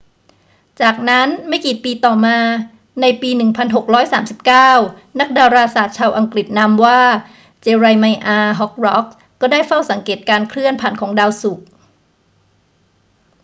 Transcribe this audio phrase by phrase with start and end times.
[0.81, 2.37] จากนั้น ไม่กี่ปีต่อมา
[3.01, 3.29] ในปี
[4.05, 7.01] 1639 นักดาราศาสตร์ชาวอังกฤษนามว่า
[7.61, 11.67] เจเรไมอาห์ ฮอร์ร็อกส์ ก็ได้เฝ้าสังเกตการเคลื่อนผ่านของดาวศุกร์